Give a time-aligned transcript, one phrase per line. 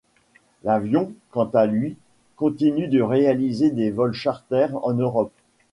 [0.63, 1.95] L'avion, quant à lui,
[2.35, 5.31] continue de réaliser des vols charters en Europe.